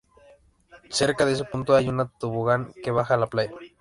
Cerca 0.89 1.27
de 1.27 1.33
ese 1.33 1.43
punto 1.43 1.75
hay 1.75 1.87
un 1.87 2.09
tobogán 2.19 2.73
que 2.83 2.89
baja 2.89 3.13
a 3.13 3.17
la 3.17 3.27
playa. 3.27 3.51